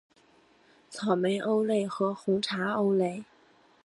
[0.89, 3.23] 草莓欧蕾和红茶欧蕾